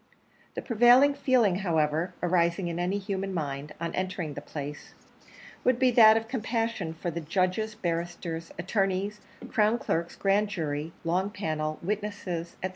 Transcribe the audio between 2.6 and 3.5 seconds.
in any human